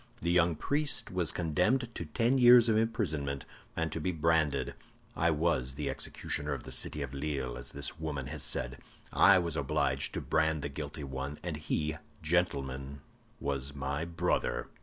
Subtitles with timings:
[0.23, 4.73] The young priest was condemned to ten years of imprisonment, and to be branded.
[5.15, 8.79] I was executioner of the city of Lille, as this woman has said.
[9.13, 13.01] I was obliged to brand the guilty one; and he, gentlemen,
[13.39, 14.69] was my brother!